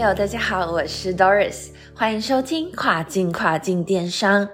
[0.00, 4.48] 友，大家好，我是 Doris，欢迎收听跨境跨境电商。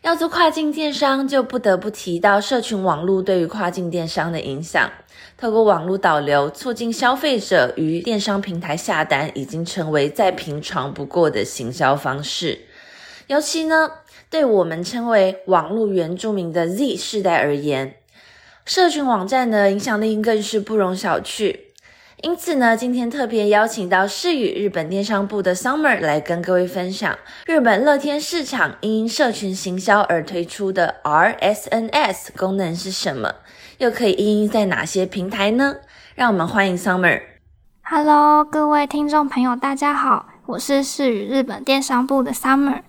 [0.00, 4.90] 要做跨境电商，就不得不提到社群网络对于跨境电商的影响。
[5.38, 12.62] 透过网络导流，促进消费者与电商平台下单，已经成为再平常不过的行销方式。
[13.28, 13.88] 尤其呢，
[14.28, 17.94] 对我们称为网络原住民的 Z 世代而言，
[18.64, 21.56] 社群网站的影响力更是不容小觑。
[22.22, 33.34] 因此呢，今天特别邀请到世宇日本电商部的 Summer 来跟各位分享日本乐天市场因社群行销而推出的 RSNS 功能是什么，
[33.78, 35.74] 又可以应用在哪些平台呢？
[36.14, 37.22] 让我们欢迎 Summer。
[37.82, 42.82] Hello，各位听众朋友，大家好，我是世宇日本电商部的 Summer，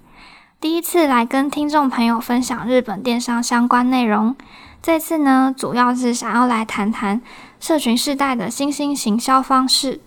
[0.62, 4.36] 第一次来跟听众朋友分享日本电商相关内容。
[4.84, 7.22] 这次呢，主要是想要来谈谈
[7.64, 10.02] 社群世代的新兴行销方式。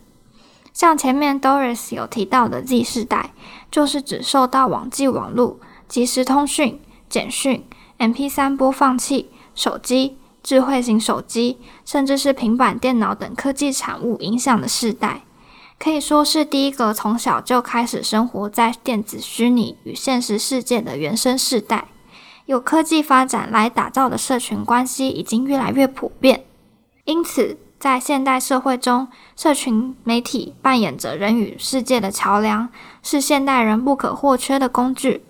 [0.75, 3.31] 像前面 Doris 有提到的 Z 世代，
[3.71, 7.65] 就是指受到网际网络、即时通讯、简讯、
[7.99, 15.23] MP3 播放器、手机、智慧型手机，甚至是平板电脑等科技产物影响的世代，
[15.79, 21.87] 可以说是第一个从小就开始生活在电子虚拟与现实世界的原生世代。
[22.45, 26.45] 有科技发展来打造的社群关系已经越来越普遍，
[27.07, 32.69] 因此在现代社会中，社群媒体扮演着人与世界的桥梁，
[33.01, 35.25] 是现代人不可或缺的工具。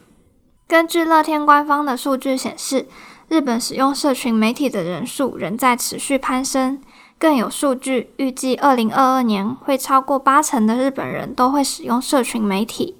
[0.67, 2.87] 根据乐天官方的数据显示，
[3.29, 6.81] 日本使用社群媒体的人数仍在持续攀升，
[7.19, 12.97] 更有数据预计二零二二年会超过八成的日本人都会使用社群媒体。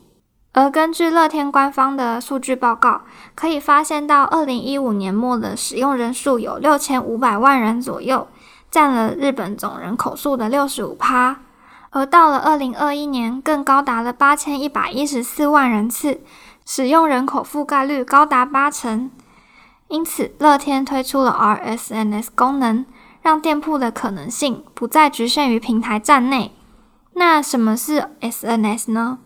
[0.53, 3.03] 而根据乐天官方的数据报告，
[3.35, 8.27] 可以发现到二零一五年末的使用人数有六千五百万人左右，
[8.71, 11.41] 占了日本总人口数的六十五趴。
[11.91, 16.21] 而到了二零二一年，更高达了八千一百一十四万人次，
[16.67, 19.11] 使用人口覆盖率高达八成。
[19.89, 22.85] 因此，乐天推出了 RSNS 功能，
[23.23, 26.53] 让店铺的可能性不再局限于平台站内。
[27.15, 29.19] 那什么是 SNS 呢？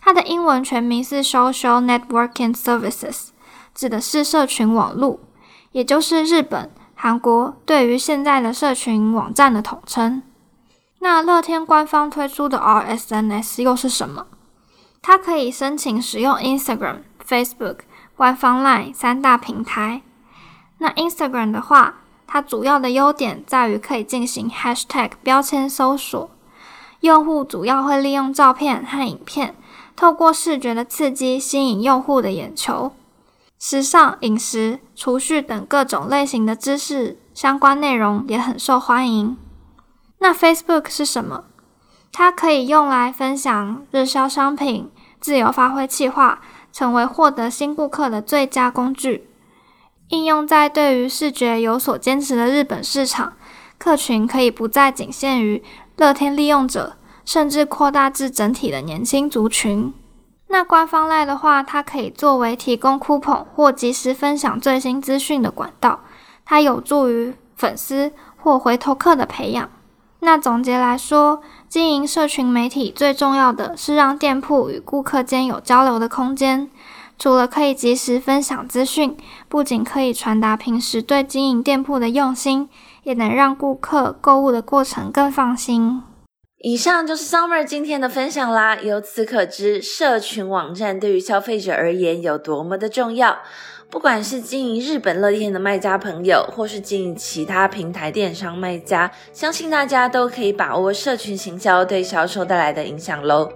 [0.00, 3.30] 它的英文全名是 Social Networking Services，
[3.74, 5.18] 指的是社群网络，
[5.72, 10.20] 也就是日本、韩国对于现在的社群网站的统称。
[10.98, 14.26] 那乐天官方推出的 RSNS 又是什么？
[15.00, 17.76] 它可以申请使用 Instagram、Facebook、
[18.16, 20.02] 官方 Line 三大平台。
[20.78, 26.28] 那 Instagram 的话，它主要的优点在于可以进行 Hashtag 标签搜索，
[27.02, 29.54] 用户主要会利用照片和影片。
[29.94, 32.92] 透过视觉的刺激吸引用户的眼球，
[33.58, 39.36] 时尚、饮食、储蓄等各种类型的知识相关内容也很受欢迎。
[40.18, 41.44] 那 Facebook 是什么？
[42.12, 46.40] 它可以用来分享热销商品、自由发挥计划，
[46.72, 49.28] 成为获得新顾客的最佳工具。
[50.08, 53.34] 应用在对于视觉有所坚持的日本市场，
[53.76, 55.62] 客群可以不再仅限于
[55.96, 56.94] 乐天利用者。
[57.24, 59.92] 甚至扩大至整体的年轻族群。
[60.48, 66.00] 那官方赖的话，它可以作为提供 coupon 或及时分享最新资讯的管道，
[66.44, 69.68] 它有助于粉丝或回头客的培养。
[70.20, 76.68] 那总结来说，经营社群媒体最重要的是让店铺与顾客间有交流的空间。
[77.18, 79.16] 除了可以及时分享资讯，
[79.48, 82.68] 不仅可以传达平时对经营店铺的用心，
[83.02, 86.02] 也能让顾客购物的过程更放心。
[86.60, 88.76] 以上就是 Summer 今天的分享啦。
[88.80, 93.38] 由此可知，社群网站对于消费者而言有多么的重要。
[93.88, 103.48] 不管是经营日本乐天的卖家朋友，或是经营其他平台电商卖家，相信大家都可以把握社群行销对销售带来的影响喽。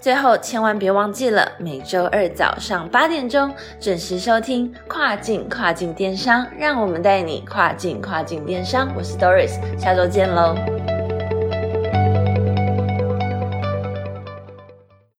[0.00, 8.88] 最后，千万别忘记了每周二早上八点钟准时收听跨境跨境电商，让我们带你跨境跨境电商。
[8.96, 10.75] 我是 Doris，下周见喽。